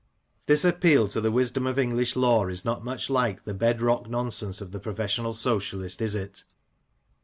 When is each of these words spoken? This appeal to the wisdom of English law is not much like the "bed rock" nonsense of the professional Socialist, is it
This 0.47 0.65
appeal 0.65 1.07
to 1.09 1.21
the 1.21 1.29
wisdom 1.29 1.67
of 1.67 1.77
English 1.77 2.15
law 2.15 2.47
is 2.47 2.65
not 2.65 2.83
much 2.83 3.07
like 3.07 3.45
the 3.45 3.53
"bed 3.53 3.83
rock" 3.83 4.09
nonsense 4.09 4.59
of 4.59 4.71
the 4.71 4.79
professional 4.79 5.35
Socialist, 5.35 6.01
is 6.01 6.15
it 6.15 6.43